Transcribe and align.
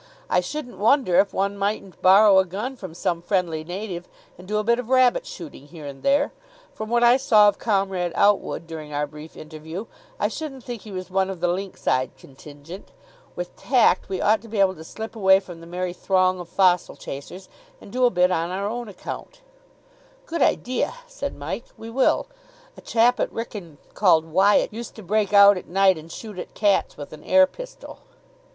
I 0.31 0.39
shouldn't 0.39 0.79
wonder 0.79 1.19
if 1.19 1.31
one 1.31 1.55
mightn't 1.59 2.01
borrow 2.01 2.39
a 2.39 2.45
gun 2.45 2.75
from 2.75 2.95
some 2.95 3.21
friendly 3.21 3.63
native, 3.63 4.07
and 4.35 4.47
do 4.47 4.57
a 4.57 4.63
bit 4.63 4.79
of 4.79 4.89
rabbit 4.89 5.27
shooting 5.27 5.67
here 5.67 5.85
and 5.85 6.01
there. 6.01 6.33
From 6.73 6.89
what 6.89 7.03
I 7.03 7.17
saw 7.17 7.47
of 7.47 7.59
Comrade 7.59 8.11
Outwood 8.15 8.65
during 8.65 8.91
our 8.91 9.05
brief 9.05 9.37
interview, 9.37 9.85
I 10.19 10.27
shouldn't 10.27 10.63
think 10.63 10.81
he 10.81 10.91
was 10.91 11.11
one 11.11 11.29
of 11.29 11.39
the 11.39 11.47
lynx 11.47 11.85
eyed 11.87 12.17
contingent. 12.17 12.89
With 13.35 13.55
tact 13.55 14.09
we 14.09 14.19
ought 14.19 14.41
to 14.41 14.47
be 14.47 14.59
able 14.59 14.73
to 14.73 14.83
slip 14.83 15.15
away 15.15 15.39
from 15.39 15.61
the 15.61 15.67
merry 15.67 15.93
throng 15.93 16.39
of 16.39 16.49
fossil 16.49 16.95
chasers, 16.95 17.47
and 17.79 17.91
do 17.91 18.05
a 18.05 18.09
bit 18.09 18.31
on 18.31 18.49
our 18.49 18.65
own 18.67 18.87
account." 18.87 19.41
"Good 20.25 20.41
idea," 20.41 20.95
said 21.05 21.35
Mike. 21.35 21.65
"We 21.77 21.91
will. 21.91 22.25
A 22.75 22.81
chap 22.81 23.19
at 23.19 23.29
Wrykyn, 23.31 23.77
called 23.93 24.25
Wyatt, 24.25 24.73
used 24.73 24.95
to 24.95 25.03
break 25.03 25.31
out 25.31 25.59
at 25.59 25.67
night 25.67 25.95
and 25.99 26.11
shoot 26.11 26.39
at 26.39 26.55
cats 26.55 26.97
with 26.97 27.13
an 27.13 27.23
air 27.23 27.45
pistol." 27.45 27.99